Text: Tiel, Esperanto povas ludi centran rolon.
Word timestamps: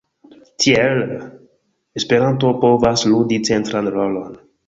Tiel, 0.63 1.01
Esperanto 2.01 2.53
povas 2.65 3.05
ludi 3.13 3.39
centran 3.51 3.93
rolon. 3.99 4.35